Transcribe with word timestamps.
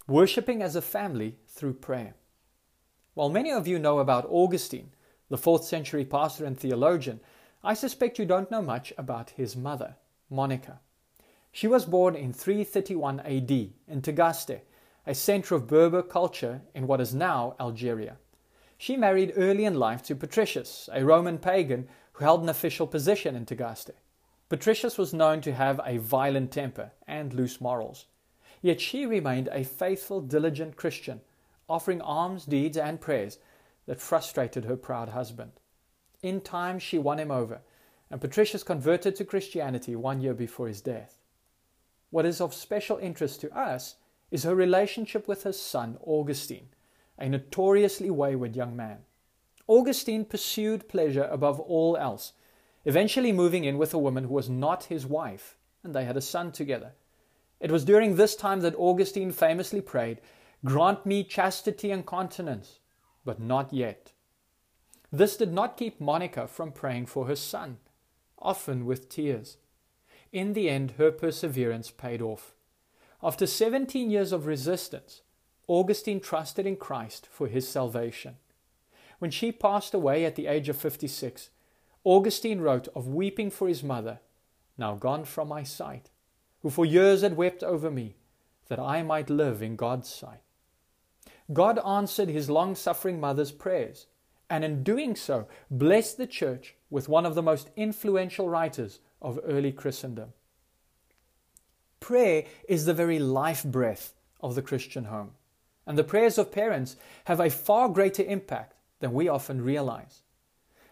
Worshipping 0.08 0.62
as 0.62 0.74
a 0.74 0.82
family 0.82 1.36
through 1.46 1.74
prayer. 1.74 2.16
While 3.14 3.30
many 3.30 3.52
of 3.52 3.68
you 3.68 3.78
know 3.78 4.00
about 4.00 4.26
Augustine, 4.28 4.90
the 5.28 5.38
4th 5.38 5.62
century 5.62 6.04
pastor 6.04 6.44
and 6.44 6.58
theologian, 6.58 7.20
I 7.66 7.72
suspect 7.72 8.18
you 8.18 8.26
don't 8.26 8.50
know 8.50 8.60
much 8.60 8.92
about 8.98 9.30
his 9.30 9.56
mother, 9.56 9.96
Monica. 10.28 10.80
She 11.50 11.66
was 11.66 11.86
born 11.86 12.14
in 12.14 12.34
331 12.34 13.20
AD 13.20 13.50
in 13.50 14.02
Tagaste, 14.02 14.60
a 15.06 15.14
center 15.14 15.54
of 15.54 15.66
Berber 15.66 16.02
culture 16.02 16.60
in 16.74 16.86
what 16.86 17.00
is 17.00 17.14
now 17.14 17.56
Algeria. 17.58 18.18
She 18.76 18.98
married 18.98 19.32
early 19.34 19.64
in 19.64 19.78
life 19.78 20.02
to 20.02 20.14
Patricius, 20.14 20.90
a 20.92 21.06
Roman 21.06 21.38
pagan 21.38 21.88
who 22.12 22.24
held 22.26 22.42
an 22.42 22.50
official 22.50 22.86
position 22.86 23.34
in 23.34 23.46
Tagaste. 23.46 23.92
Patricius 24.50 24.98
was 24.98 25.14
known 25.14 25.40
to 25.40 25.54
have 25.54 25.80
a 25.86 25.96
violent 25.96 26.52
temper 26.52 26.92
and 27.06 27.32
loose 27.32 27.62
morals. 27.62 28.04
Yet 28.60 28.78
she 28.78 29.06
remained 29.06 29.48
a 29.50 29.64
faithful, 29.64 30.20
diligent 30.20 30.76
Christian, 30.76 31.22
offering 31.66 32.02
alms, 32.02 32.44
deeds, 32.44 32.76
and 32.76 33.00
prayers 33.00 33.38
that 33.86 34.02
frustrated 34.02 34.66
her 34.66 34.76
proud 34.76 35.08
husband. 35.08 35.52
In 36.24 36.40
time, 36.40 36.78
she 36.78 36.96
won 36.98 37.18
him 37.18 37.30
over, 37.30 37.60
and 38.10 38.18
Patricius 38.18 38.62
converted 38.62 39.14
to 39.16 39.26
Christianity 39.26 39.94
one 39.94 40.22
year 40.22 40.32
before 40.32 40.68
his 40.68 40.80
death. 40.80 41.18
What 42.08 42.24
is 42.24 42.40
of 42.40 42.54
special 42.54 42.96
interest 42.96 43.42
to 43.42 43.54
us 43.54 43.96
is 44.30 44.44
her 44.44 44.54
relationship 44.54 45.28
with 45.28 45.42
her 45.42 45.52
son, 45.52 45.98
Augustine, 46.00 46.68
a 47.18 47.28
notoriously 47.28 48.08
wayward 48.08 48.56
young 48.56 48.74
man. 48.74 49.00
Augustine 49.66 50.24
pursued 50.24 50.88
pleasure 50.88 51.28
above 51.30 51.60
all 51.60 51.94
else, 51.94 52.32
eventually 52.86 53.30
moving 53.30 53.64
in 53.64 53.76
with 53.76 53.92
a 53.92 53.98
woman 53.98 54.24
who 54.24 54.32
was 54.32 54.48
not 54.48 54.84
his 54.84 55.04
wife, 55.04 55.58
and 55.82 55.94
they 55.94 56.06
had 56.06 56.16
a 56.16 56.22
son 56.22 56.50
together. 56.50 56.92
It 57.60 57.70
was 57.70 57.84
during 57.84 58.16
this 58.16 58.34
time 58.34 58.60
that 58.60 58.74
Augustine 58.76 59.30
famously 59.30 59.82
prayed, 59.82 60.22
Grant 60.64 61.04
me 61.04 61.22
chastity 61.22 61.90
and 61.90 62.06
continence, 62.06 62.78
but 63.26 63.38
not 63.38 63.74
yet. 63.74 64.13
This 65.14 65.36
did 65.36 65.52
not 65.52 65.76
keep 65.76 66.00
Monica 66.00 66.48
from 66.48 66.72
praying 66.72 67.06
for 67.06 67.26
her 67.26 67.36
son, 67.36 67.78
often 68.36 68.84
with 68.84 69.08
tears. 69.08 69.58
In 70.32 70.54
the 70.54 70.68
end, 70.68 70.94
her 70.98 71.12
perseverance 71.12 71.88
paid 71.88 72.20
off. 72.20 72.52
After 73.22 73.46
17 73.46 74.10
years 74.10 74.32
of 74.32 74.46
resistance, 74.46 75.22
Augustine 75.68 76.18
trusted 76.18 76.66
in 76.66 76.74
Christ 76.74 77.28
for 77.30 77.46
his 77.46 77.68
salvation. 77.68 78.38
When 79.20 79.30
she 79.30 79.52
passed 79.52 79.94
away 79.94 80.24
at 80.24 80.34
the 80.34 80.48
age 80.48 80.68
of 80.68 80.76
56, 80.76 81.50
Augustine 82.02 82.60
wrote 82.60 82.88
of 82.96 83.06
weeping 83.06 83.52
for 83.52 83.68
his 83.68 83.84
mother, 83.84 84.18
now 84.76 84.96
gone 84.96 85.24
from 85.24 85.46
my 85.46 85.62
sight, 85.62 86.10
who 86.62 86.70
for 86.70 86.84
years 86.84 87.22
had 87.22 87.36
wept 87.36 87.62
over 87.62 87.88
me, 87.88 88.16
that 88.66 88.80
I 88.80 89.04
might 89.04 89.30
live 89.30 89.62
in 89.62 89.76
God's 89.76 90.08
sight. 90.08 90.40
God 91.52 91.78
answered 91.86 92.30
his 92.30 92.50
long 92.50 92.74
suffering 92.74 93.20
mother's 93.20 93.52
prayers 93.52 94.08
and 94.54 94.64
in 94.64 94.84
doing 94.84 95.16
so, 95.16 95.48
blessed 95.68 96.16
the 96.16 96.28
church 96.28 96.76
with 96.88 97.08
one 97.08 97.26
of 97.26 97.34
the 97.34 97.42
most 97.42 97.70
influential 97.74 98.48
writers 98.48 99.00
of 99.20 99.40
early 99.44 99.72
Christendom. 99.72 100.32
Prayer 101.98 102.44
is 102.68 102.84
the 102.84 102.94
very 102.94 103.18
life 103.18 103.64
breath 103.64 104.14
of 104.40 104.54
the 104.54 104.62
Christian 104.62 105.06
home, 105.06 105.32
and 105.88 105.98
the 105.98 106.04
prayers 106.04 106.38
of 106.38 106.52
parents 106.52 106.94
have 107.24 107.40
a 107.40 107.50
far 107.50 107.88
greater 107.88 108.22
impact 108.22 108.76
than 109.00 109.12
we 109.12 109.26
often 109.26 109.60
realize. 109.60 110.22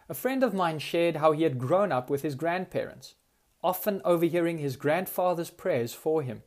A 0.09 0.13
friend 0.13 0.43
of 0.43 0.53
mine 0.53 0.79
shared 0.79 1.15
how 1.15 1.31
he 1.31 1.43
had 1.43 1.57
grown 1.57 1.93
up 1.93 2.09
with 2.09 2.21
his 2.21 2.35
grandparents, 2.35 3.15
often 3.63 4.01
overhearing 4.03 4.57
his 4.57 4.75
grandfather's 4.75 5.49
prayers 5.49 5.93
for 5.93 6.21
him. 6.21 6.43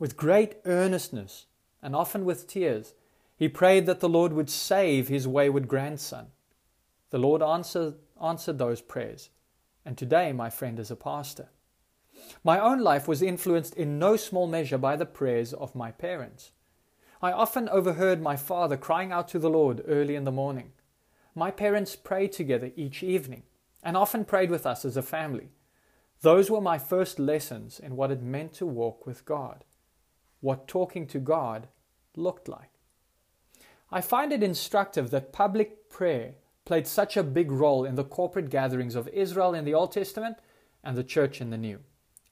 With 0.00 0.16
great 0.16 0.56
earnestness 0.64 1.46
and 1.80 1.94
often 1.94 2.24
with 2.24 2.48
tears, 2.48 2.94
he 3.36 3.48
prayed 3.48 3.86
that 3.86 4.00
the 4.00 4.08
Lord 4.08 4.32
would 4.32 4.50
save 4.50 5.06
his 5.06 5.28
wayward 5.28 5.68
grandson. 5.68 6.26
The 7.10 7.18
Lord 7.18 7.42
answered, 7.42 7.94
answered 8.22 8.58
those 8.58 8.80
prayers, 8.80 9.30
and 9.84 9.98
today 9.98 10.32
my 10.32 10.48
friend 10.50 10.78
is 10.78 10.90
a 10.90 10.96
pastor. 10.96 11.48
My 12.44 12.60
own 12.60 12.80
life 12.80 13.08
was 13.08 13.22
influenced 13.22 13.74
in 13.74 13.98
no 13.98 14.16
small 14.16 14.46
measure 14.46 14.78
by 14.78 14.96
the 14.96 15.06
prayers 15.06 15.52
of 15.52 15.74
my 15.74 15.90
parents. 15.90 16.52
I 17.22 17.32
often 17.32 17.68
overheard 17.68 18.22
my 18.22 18.36
father 18.36 18.76
crying 18.76 19.12
out 19.12 19.28
to 19.28 19.38
the 19.38 19.50
Lord 19.50 19.82
early 19.86 20.14
in 20.14 20.24
the 20.24 20.32
morning. 20.32 20.72
My 21.34 21.50
parents 21.50 21.96
prayed 21.96 22.32
together 22.32 22.72
each 22.76 23.02
evening 23.02 23.42
and 23.82 23.96
often 23.96 24.24
prayed 24.24 24.50
with 24.50 24.66
us 24.66 24.84
as 24.84 24.96
a 24.96 25.02
family. 25.02 25.50
Those 26.22 26.50
were 26.50 26.60
my 26.60 26.78
first 26.78 27.18
lessons 27.18 27.80
in 27.80 27.96
what 27.96 28.10
it 28.10 28.22
meant 28.22 28.52
to 28.54 28.66
walk 28.66 29.06
with 29.06 29.24
God, 29.24 29.64
what 30.40 30.68
talking 30.68 31.06
to 31.08 31.18
God 31.18 31.68
looked 32.16 32.48
like. 32.48 32.70
I 33.90 34.00
find 34.00 34.32
it 34.32 34.42
instructive 34.42 35.10
that 35.10 35.32
public 35.32 35.88
prayer 35.88 36.34
played 36.64 36.86
such 36.86 37.16
a 37.16 37.22
big 37.22 37.50
role 37.50 37.84
in 37.84 37.94
the 37.94 38.04
corporate 38.04 38.50
gatherings 38.50 38.94
of 38.94 39.08
Israel 39.08 39.54
in 39.54 39.64
the 39.64 39.74
Old 39.74 39.92
Testament 39.92 40.36
and 40.84 40.96
the 40.96 41.04
church 41.04 41.40
in 41.40 41.50
the 41.50 41.58
New. 41.58 41.80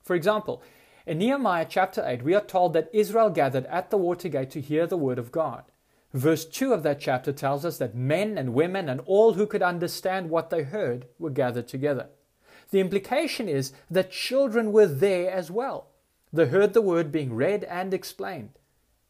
For 0.02 0.14
example, 0.14 0.62
in 1.06 1.18
Nehemiah 1.18 1.66
chapter 1.68 2.02
8, 2.06 2.22
we 2.22 2.34
are 2.34 2.44
told 2.44 2.72
that 2.74 2.90
Israel 2.92 3.30
gathered 3.30 3.66
at 3.66 3.90
the 3.90 3.96
water 3.96 4.28
gate 4.28 4.50
to 4.50 4.60
hear 4.60 4.86
the 4.86 4.96
word 4.96 5.18
of 5.18 5.32
God. 5.32 5.64
Verse 6.12 6.44
2 6.44 6.72
of 6.72 6.82
that 6.82 7.00
chapter 7.00 7.32
tells 7.32 7.64
us 7.64 7.78
that 7.78 7.94
men 7.94 8.38
and 8.38 8.54
women 8.54 8.88
and 8.88 9.00
all 9.06 9.34
who 9.34 9.46
could 9.46 9.62
understand 9.62 10.30
what 10.30 10.50
they 10.50 10.62
heard 10.62 11.06
were 11.18 11.30
gathered 11.30 11.68
together. 11.68 12.08
The 12.70 12.80
implication 12.80 13.48
is 13.48 13.72
that 13.90 14.10
children 14.10 14.72
were 14.72 14.86
there 14.86 15.30
as 15.30 15.50
well. 15.50 15.88
They 16.32 16.46
heard 16.46 16.74
the 16.74 16.82
word 16.82 17.10
being 17.10 17.34
read 17.34 17.64
and 17.64 17.94
explained, 17.94 18.58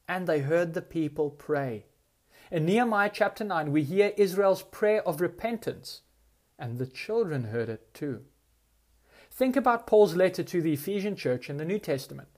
and 0.07 0.27
they 0.27 0.41
heard 0.41 0.75
the 0.75 0.83
people 0.83 1.31
pray. 1.31 1.87
In 2.51 2.65
Nehemiah 2.65 3.11
chapter 3.13 3.45
9, 3.45 3.73
we 3.73 3.83
hear 3.83 4.15
Israel's 4.17 4.63
prayer 4.63 5.07
of 5.07 5.21
repentance, 5.21 6.01
and 6.59 6.79
the 6.79 6.87
children 6.87 7.45
heard 7.45 7.69
it 7.69 7.93
too. 7.93 8.23
Think 9.31 9.55
about 9.55 9.87
Paul's 9.87 10.17
letter 10.17 10.43
to 10.43 10.63
the 10.63 10.73
Ephesian 10.73 11.15
church 11.15 11.51
in 11.51 11.59
the 11.59 11.67
New 11.67 11.79
Testament. 11.79 12.29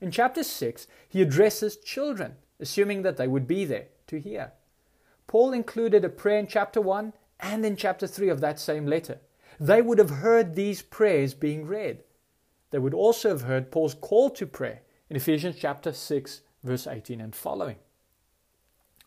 In 0.00 0.10
chapter 0.10 0.42
6, 0.42 0.88
he 1.08 1.22
addresses 1.22 1.76
children, 1.76 2.34
assuming 2.58 3.02
that 3.02 3.16
they 3.16 3.28
would 3.28 3.46
be 3.46 3.64
there 3.64 3.86
to 4.08 4.18
hear. 4.18 4.52
Paul 5.28 5.52
included 5.52 6.04
a 6.04 6.08
prayer 6.08 6.40
in 6.40 6.48
chapter 6.48 6.80
1 6.80 7.12
and 7.38 7.64
in 7.64 7.76
chapter 7.76 8.08
3 8.08 8.28
of 8.28 8.40
that 8.40 8.58
same 8.58 8.86
letter. 8.86 9.20
They 9.60 9.82
would 9.82 9.98
have 9.98 10.10
heard 10.10 10.56
these 10.56 10.82
prayers 10.82 11.32
being 11.32 11.64
read. 11.64 12.02
They 12.72 12.78
would 12.80 12.94
also 12.94 13.28
have 13.28 13.42
heard 13.42 13.70
Paul's 13.70 13.94
call 13.94 14.30
to 14.30 14.46
prayer 14.46 14.80
in 15.08 15.16
Ephesians 15.16 15.56
chapter 15.60 15.92
6, 15.92 16.40
verse 16.64 16.88
18 16.88 17.20
and 17.20 17.34
following. 17.34 17.76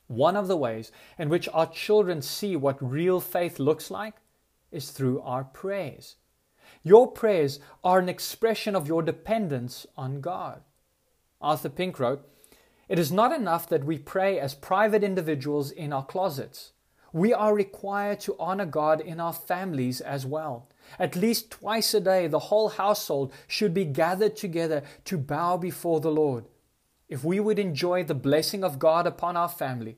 One 0.08 0.36
of 0.36 0.48
the 0.48 0.58
ways 0.58 0.92
in 1.18 1.30
which 1.30 1.50
our 1.54 1.68
children 1.68 2.22
see 2.22 2.56
what 2.56 2.78
real 2.82 3.20
faith 3.20 3.60
looks 3.60 3.90
like 3.90 4.16
is 4.72 4.90
through 4.92 5.22
our 5.22 5.44
prayers. 5.44 6.18
Your 6.84 7.12
prayers 7.12 7.60
are 7.84 8.00
an 8.00 8.10
expression 8.10 8.76
of 8.76 8.88
your 8.88 9.02
dependence 9.02 9.88
on 9.96 10.20
God. 10.20 10.62
Arthur 11.40 11.70
Pink 11.70 12.00
wrote, 12.00 12.28
It 12.90 13.00
is 13.00 13.12
not 13.12 13.32
enough 13.32 13.70
that 13.70 13.86
we 13.86 13.98
pray 13.98 14.40
as 14.40 14.54
private 14.54 15.04
individuals 15.04 15.72
in 15.72 15.94
our 15.94 16.06
closets. 16.06 16.74
We 17.14 17.32
are 17.34 17.54
required 17.54 18.20
to 18.22 18.36
honor 18.40 18.66
God 18.66 19.00
in 19.00 19.20
our 19.20 19.34
families 19.34 20.02
as 20.02 20.26
well. 20.26 20.68
At 21.00 21.16
least 21.16 21.52
twice 21.52 21.94
a 21.94 22.02
day, 22.02 22.28
the 22.28 22.40
whole 22.40 22.70
household 22.70 23.32
should 23.48 23.74
be 23.74 23.86
gathered 23.86 24.36
together 24.36 24.84
to 25.06 25.18
bow 25.18 25.58
before 25.58 26.00
the 26.02 26.12
Lord 26.12 26.46
if 27.14 27.24
we 27.24 27.40
would 27.40 27.60
enjoy 27.60 28.04
the 28.04 28.16
blessing 28.16 28.64
of 28.64 28.80
God 28.80 29.06
upon 29.06 29.38
our 29.38 29.48
family, 29.48 29.98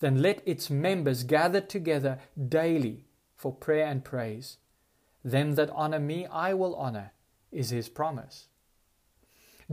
then 0.00 0.20
let 0.20 0.42
its 0.46 0.68
members 0.68 1.24
gather 1.24 1.60
together 1.60 2.18
daily 2.48 3.04
for 3.36 3.52
prayer 3.52 3.86
and 3.86 4.04
praise. 4.04 4.56
Them 5.24 5.54
that 5.54 5.70
honor 5.70 6.00
me, 6.00 6.26
I 6.26 6.54
will 6.54 6.74
honor, 6.74 7.12
is 7.52 7.70
his 7.70 7.88
promise. 7.88 8.48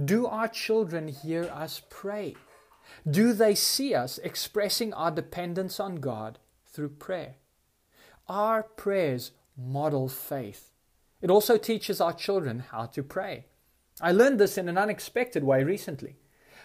Do 0.03 0.27
our 0.27 0.47
children 0.47 1.07
hear 1.07 1.45
us 1.45 1.81
pray? 1.89 2.35
Do 3.09 3.33
they 3.33 3.56
see 3.56 3.95
us 3.95 4.19
expressing 4.19 4.94
our 4.94 5.12
dependence 5.12 5.79
on 5.79 5.95
God 5.95 6.39
through 6.65 6.89
prayer? 6.89 7.35
Our 8.27 8.63
prayers 8.63 9.31
model 9.57 10.07
faith. 10.07 10.71
It 11.21 11.31
also 11.31 11.57
teaches 11.57 12.00
our 12.00 12.13
children 12.13 12.59
how 12.71 12.85
to 12.88 13.01
pray. 13.01 13.45
I 14.00 14.12
learned 14.12 14.39
this 14.39 14.57
in 14.57 14.69
an 14.69 14.77
unexpected 14.77 15.44
way 15.44 15.63
recently. 15.63 16.18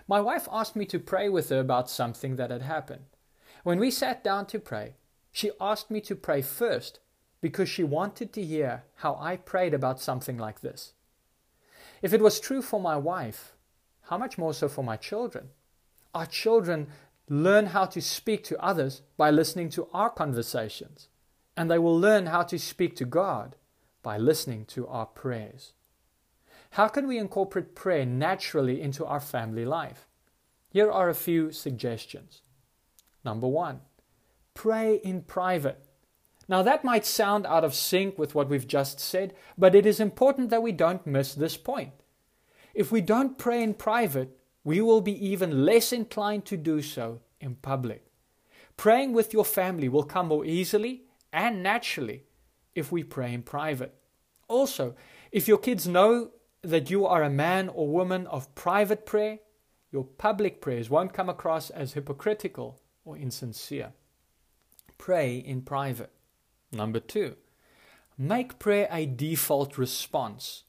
My 0.06 0.20
wife 0.20 0.48
asked 0.52 0.76
me 0.76 0.84
to 0.86 0.98
pray 0.98 1.28
with 1.28 1.48
her 1.48 1.60
about 1.60 1.88
something 1.88 2.36
that 2.36 2.50
had 2.50 2.62
happened. 2.62 3.04
When 3.62 3.78
we 3.78 3.90
sat 3.90 4.24
down 4.24 4.46
to 4.46 4.58
pray, 4.58 4.94
she 5.30 5.52
asked 5.60 5.90
me 5.90 6.00
to 6.02 6.16
pray 6.16 6.42
first 6.42 6.98
because 7.40 7.68
she 7.68 7.84
wanted 7.84 8.32
to 8.32 8.44
hear 8.44 8.84
how 8.96 9.16
I 9.20 9.36
prayed 9.36 9.72
about 9.72 10.00
something 10.00 10.36
like 10.36 10.60
this. 10.60 10.94
If 12.02 12.12
it 12.12 12.20
was 12.20 12.40
true 12.40 12.62
for 12.62 12.80
my 12.80 12.96
wife, 12.96 13.54
how 14.02 14.18
much 14.18 14.36
more 14.36 14.52
so 14.52 14.68
for 14.68 14.82
my 14.82 14.96
children? 14.96 15.50
Our 16.14 16.26
children 16.26 16.88
learn 17.28 17.66
how 17.66 17.86
to 17.86 18.02
speak 18.02 18.42
to 18.44 18.62
others 18.62 19.02
by 19.16 19.30
listening 19.30 19.70
to 19.70 19.88
our 19.92 20.10
conversations, 20.10 21.08
and 21.56 21.70
they 21.70 21.78
will 21.78 21.98
learn 21.98 22.26
how 22.26 22.42
to 22.42 22.58
speak 22.58 22.96
to 22.96 23.04
God 23.04 23.56
by 24.02 24.18
listening 24.18 24.64
to 24.66 24.88
our 24.88 25.06
prayers. 25.06 25.72
How 26.70 26.88
can 26.88 27.06
we 27.06 27.18
incorporate 27.18 27.76
prayer 27.76 28.04
naturally 28.04 28.82
into 28.82 29.06
our 29.06 29.20
family 29.20 29.64
life? 29.64 30.08
Here 30.70 30.90
are 30.90 31.08
a 31.08 31.14
few 31.14 31.52
suggestions. 31.52 32.42
Number 33.24 33.48
one, 33.48 33.80
pray 34.54 34.96
in 34.96 35.22
private. 35.22 35.84
Now, 36.48 36.62
that 36.62 36.84
might 36.84 37.06
sound 37.06 37.46
out 37.46 37.64
of 37.64 37.74
sync 37.74 38.18
with 38.18 38.34
what 38.34 38.48
we've 38.48 38.66
just 38.66 39.00
said, 39.00 39.34
but 39.56 39.74
it 39.74 39.86
is 39.86 40.00
important 40.00 40.50
that 40.50 40.62
we 40.62 40.72
don't 40.72 41.06
miss 41.06 41.34
this 41.34 41.56
point. 41.56 41.92
If 42.74 42.90
we 42.90 43.00
don't 43.00 43.38
pray 43.38 43.62
in 43.62 43.74
private, 43.74 44.36
we 44.64 44.80
will 44.80 45.00
be 45.00 45.28
even 45.28 45.64
less 45.64 45.92
inclined 45.92 46.44
to 46.46 46.56
do 46.56 46.82
so 46.82 47.20
in 47.40 47.56
public. 47.56 48.04
Praying 48.76 49.12
with 49.12 49.32
your 49.32 49.44
family 49.44 49.88
will 49.88 50.02
come 50.02 50.28
more 50.28 50.44
easily 50.44 51.02
and 51.32 51.62
naturally 51.62 52.24
if 52.74 52.90
we 52.90 53.02
pray 53.02 53.32
in 53.32 53.42
private. 53.42 53.94
Also, 54.48 54.94
if 55.30 55.48
your 55.48 55.58
kids 55.58 55.86
know 55.86 56.30
that 56.62 56.90
you 56.90 57.06
are 57.06 57.22
a 57.22 57.30
man 57.30 57.68
or 57.68 57.88
woman 57.88 58.26
of 58.26 58.54
private 58.54 59.06
prayer, 59.06 59.38
your 59.90 60.04
public 60.04 60.60
prayers 60.60 60.88
won't 60.88 61.12
come 61.12 61.28
across 61.28 61.70
as 61.70 61.92
hypocritical 61.92 62.80
or 63.04 63.16
insincere. 63.16 63.92
Pray 64.98 65.36
in 65.36 65.62
private. 65.62 66.10
Number 66.70 67.00
two, 67.00 67.36
make 68.16 68.58
prayer 68.58 68.88
a 68.90 69.06
default 69.06 69.76
response. 69.76 70.64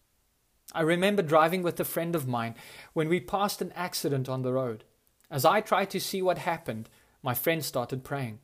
I 0.73 0.81
remember 0.81 1.21
driving 1.21 1.61
with 1.61 1.79
a 1.79 1.85
friend 1.85 2.15
of 2.15 2.27
mine 2.27 2.55
when 2.93 3.09
we 3.09 3.19
passed 3.19 3.61
an 3.61 3.71
accident 3.73 4.27
on 4.27 4.41
the 4.41 4.53
road. 4.53 4.83
As 5.29 5.45
I 5.45 5.61
tried 5.61 5.89
to 5.91 5.99
see 5.99 6.21
what 6.21 6.39
happened, 6.39 6.89
my 7.21 7.33
friend 7.33 7.63
started 7.63 8.03
praying. 8.03 8.39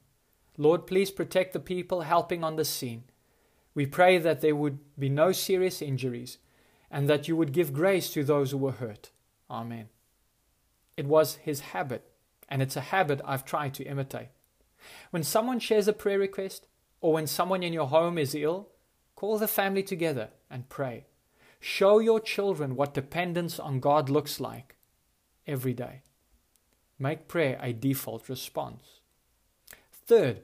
Lord, 0.58 0.86
please 0.86 1.12
protect 1.12 1.54
the 1.54 1.60
people 1.60 2.02
helping 2.02 2.44
on 2.44 2.56
the 2.56 2.66
scene. 2.66 3.04
We 3.74 3.86
pray 3.86 4.18
that 4.18 4.42
there 4.42 4.56
would 4.56 4.80
be 4.98 5.10
no 5.10 5.32
serious 5.32 5.82
injuries 5.82 6.38
and 6.92 7.10
that 7.10 7.28
you 7.28 7.36
would 7.36 7.54
give 7.54 7.74
grace 7.74 8.12
to 8.14 8.24
those 8.24 8.52
who 8.52 8.58
were 8.58 8.74
hurt. 8.74 9.12
Amen. 9.50 9.90
It 10.98 11.06
was 11.06 11.36
his 11.36 11.62
habit, 11.62 12.12
and 12.50 12.62
it's 12.62 12.76
a 12.76 12.82
habit 12.82 13.22
I've 13.24 13.46
tried 13.46 13.74
to 13.76 13.86
imitate. 13.86 14.30
When 15.12 15.24
someone 15.24 15.60
shares 15.60 15.88
a 15.88 15.94
prayer 15.94 16.20
request, 16.20 16.68
or 17.02 17.14
when 17.14 17.28
someone 17.28 17.64
in 17.64 17.74
your 17.74 17.88
home 17.88 18.18
is 18.18 18.36
ill, 18.36 18.70
call 19.16 19.38
the 19.38 19.48
family 19.48 19.84
together 19.84 20.30
and 20.50 20.68
pray. 20.68 21.06
Show 21.60 22.00
your 22.00 22.20
children 22.20 22.76
what 22.76 22.94
dependence 22.94 23.60
on 23.60 23.80
God 23.80 24.10
looks 24.10 24.40
like 24.40 24.76
every 25.46 25.74
day. 25.74 26.02
Make 26.98 27.28
prayer 27.28 27.58
a 27.62 27.72
default 27.72 28.28
response. 28.28 29.00
Third, 30.06 30.42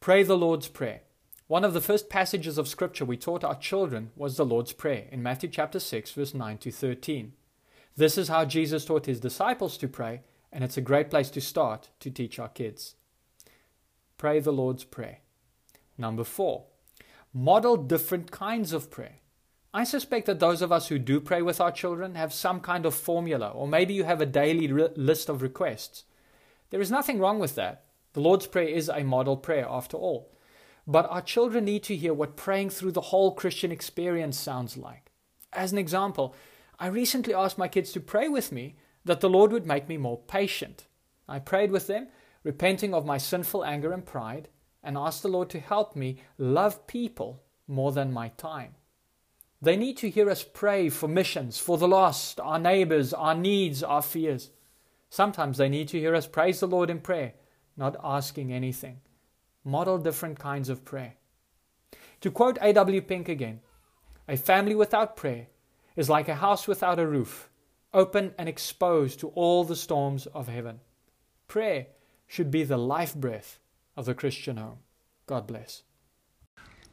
pray 0.00 0.22
the 0.22 0.36
Lord's 0.36 0.68
Prayer. 0.68 1.00
One 1.46 1.64
of 1.64 1.72
the 1.72 1.80
first 1.80 2.10
passages 2.10 2.58
of 2.58 2.68
Scripture 2.68 3.04
we 3.04 3.16
taught 3.16 3.42
our 3.42 3.58
children 3.58 4.10
was 4.16 4.36
the 4.36 4.44
Lord's 4.44 4.72
Prayer 4.72 5.06
in 5.10 5.22
Matthew 5.22 5.48
chapter 5.48 5.80
6, 5.80 6.12
verse 6.12 6.34
9 6.34 6.58
to 6.58 6.70
13. 6.70 7.32
This 7.96 8.16
is 8.16 8.28
how 8.28 8.44
Jesus 8.44 8.84
taught 8.84 9.06
his 9.06 9.18
disciples 9.18 9.76
to 9.78 9.88
pray, 9.88 10.20
and 10.52 10.64
it's 10.64 10.76
a 10.76 10.82
great 10.82 11.10
place 11.10 11.30
to 11.30 11.40
start 11.40 11.90
to 12.00 12.10
teach 12.10 12.38
our 12.38 12.48
kids. 12.48 12.94
Pray 14.16 14.40
the 14.40 14.52
Lord's 14.52 14.84
Prayer. 14.84 15.18
Number 15.96 16.24
four, 16.24 16.64
model 17.32 17.76
different 17.76 18.30
kinds 18.30 18.72
of 18.72 18.90
prayer. 18.90 19.16
I 19.74 19.84
suspect 19.84 20.26
that 20.26 20.40
those 20.40 20.62
of 20.62 20.72
us 20.72 20.88
who 20.88 20.98
do 20.98 21.20
pray 21.20 21.42
with 21.42 21.60
our 21.60 21.70
children 21.70 22.14
have 22.14 22.32
some 22.32 22.60
kind 22.60 22.86
of 22.86 22.94
formula, 22.94 23.48
or 23.48 23.68
maybe 23.68 23.94
you 23.94 24.04
have 24.04 24.20
a 24.20 24.26
daily 24.26 24.72
re- 24.72 24.88
list 24.96 25.28
of 25.28 25.42
requests. 25.42 26.04
There 26.70 26.80
is 26.80 26.90
nothing 26.90 27.18
wrong 27.18 27.38
with 27.38 27.54
that. 27.56 27.84
The 28.14 28.20
Lord's 28.20 28.46
Prayer 28.46 28.68
is 28.68 28.88
a 28.88 29.04
model 29.04 29.36
prayer, 29.36 29.66
after 29.68 29.96
all. 29.96 30.32
But 30.86 31.06
our 31.10 31.20
children 31.20 31.66
need 31.66 31.82
to 31.84 31.96
hear 31.96 32.14
what 32.14 32.36
praying 32.36 32.70
through 32.70 32.92
the 32.92 33.02
whole 33.02 33.32
Christian 33.32 33.70
experience 33.70 34.38
sounds 34.38 34.76
like. 34.76 35.12
As 35.52 35.70
an 35.70 35.78
example, 35.78 36.34
I 36.78 36.86
recently 36.86 37.34
asked 37.34 37.58
my 37.58 37.68
kids 37.68 37.92
to 37.92 38.00
pray 38.00 38.28
with 38.28 38.50
me 38.50 38.76
that 39.08 39.20
the 39.20 39.28
Lord 39.28 39.52
would 39.52 39.66
make 39.66 39.88
me 39.88 39.96
more 39.96 40.18
patient. 40.18 40.86
I 41.28 41.40
prayed 41.40 41.72
with 41.72 41.88
them, 41.88 42.08
repenting 42.44 42.94
of 42.94 43.04
my 43.04 43.18
sinful 43.18 43.64
anger 43.64 43.92
and 43.92 44.06
pride, 44.06 44.48
and 44.82 44.96
asked 44.96 45.22
the 45.22 45.28
Lord 45.28 45.50
to 45.50 45.60
help 45.60 45.96
me 45.96 46.22
love 46.38 46.86
people 46.86 47.42
more 47.66 47.90
than 47.90 48.12
my 48.12 48.28
time. 48.28 48.76
They 49.60 49.76
need 49.76 49.96
to 49.98 50.08
hear 50.08 50.30
us 50.30 50.44
pray 50.44 50.88
for 50.88 51.08
missions, 51.08 51.58
for 51.58 51.76
the 51.76 51.88
lost, 51.88 52.38
our 52.38 52.60
neighbors, 52.60 53.12
our 53.12 53.34
needs, 53.34 53.82
our 53.82 54.02
fears. 54.02 54.50
Sometimes 55.10 55.58
they 55.58 55.68
need 55.68 55.88
to 55.88 55.98
hear 55.98 56.14
us 56.14 56.28
praise 56.28 56.60
the 56.60 56.68
Lord 56.68 56.90
in 56.90 57.00
prayer, 57.00 57.32
not 57.76 57.96
asking 58.02 58.52
anything 58.52 59.00
model 59.68 59.98
different 59.98 60.38
kinds 60.38 60.68
of 60.68 60.84
prayer. 60.84 61.14
To 62.22 62.30
quote 62.30 62.58
A.W. 62.60 63.02
Pink 63.02 63.28
again, 63.28 63.60
a 64.26 64.36
family 64.36 64.74
without 64.74 65.16
prayer 65.16 65.46
is 65.94 66.08
like 66.08 66.28
a 66.28 66.36
house 66.36 66.66
without 66.66 66.98
a 66.98 67.06
roof, 67.06 67.50
open 67.92 68.34
and 68.38 68.48
exposed 68.48 69.20
to 69.20 69.28
all 69.28 69.64
the 69.64 69.76
storms 69.76 70.26
of 70.26 70.48
heaven. 70.48 70.80
Prayer 71.46 71.86
should 72.26 72.50
be 72.50 72.64
the 72.64 72.76
life 72.76 73.14
breath 73.14 73.58
of 73.96 74.04
the 74.04 74.14
Christian 74.14 74.56
home. 74.56 74.78
God 75.26 75.46
bless. 75.46 75.82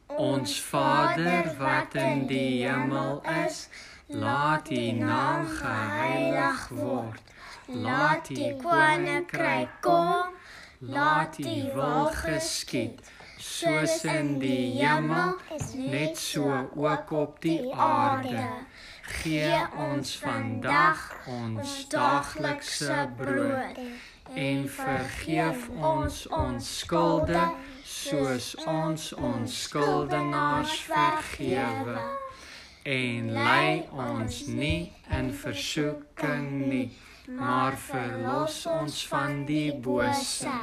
Ons 0.08 0.60
Vader 0.60 1.56
wat 1.58 1.94
in 1.94 2.26
die 2.26 2.62
hemel 2.62 3.22
is, 3.46 3.68
laat 4.06 4.70
U 4.70 4.92
naam 4.92 5.48
geheilig 5.50 6.68
word. 6.78 7.20
Laat 7.66 8.30
U 8.30 8.52
koninkryk 8.62 9.80
kom. 9.82 10.36
Laat 10.78 11.38
U 11.40 11.56
wil 11.74 12.10
geskied, 12.14 13.00
soos 13.40 14.04
in 14.04 14.36
die 14.38 14.76
hemel, 14.78 15.34
net 15.74 16.20
so 16.20 16.52
ook 16.76 17.10
op 17.10 17.40
die 17.42 17.74
aarde. 17.74 18.44
Gee 19.06 19.58
ons 19.78 20.16
vandag 20.18 20.98
ons 21.30 21.72
daaglikse 21.88 22.96
brood 23.16 23.78
en 24.34 24.64
vergeef 24.76 25.68
ons 25.90 26.16
ons 26.38 26.70
skulde 26.80 27.42
soos 27.86 28.48
ons 28.66 29.12
ons 29.30 29.60
skuldenaars 29.62 30.74
vergewe. 30.90 32.02
en 32.96 33.30
lei 33.38 33.86
ons 34.08 34.42
nie 34.46 34.92
in 35.18 35.32
versoeking 35.44 36.50
nie 36.66 36.90
maar 37.38 37.78
verlos 37.86 38.60
ons 38.66 39.06
van 39.14 39.44
die 39.46 39.72
bose. 39.88 40.58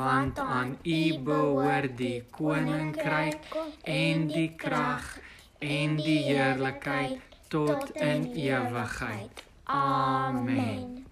want 0.00 0.38
aan 0.38 0.78
u 0.82 1.18
behoort 1.18 1.96
die 1.98 2.22
koninkryk 2.30 3.54
en 3.82 4.26
die 4.26 4.52
krag 4.54 5.16
en 5.58 5.96
die 5.96 6.22
heerlikheid 6.30 7.25
tot 7.48 7.90
in 7.90 8.32
ewigheid. 8.32 9.44
Amen 9.64 11.05